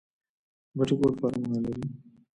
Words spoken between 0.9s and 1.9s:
کوټ فارمونه لري؟